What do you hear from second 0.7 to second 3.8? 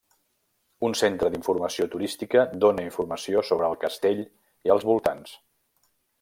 Un centre d'informació turística dóna informació sobre el